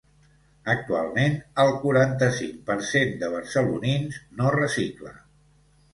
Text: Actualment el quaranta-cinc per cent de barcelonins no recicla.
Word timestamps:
Actualment 0.71 1.35
el 1.65 1.69
quaranta-cinc 1.83 2.57
per 2.71 2.77
cent 2.95 3.15
de 3.25 3.29
barcelonins 3.37 4.19
no 4.41 4.55
recicla. 4.61 5.17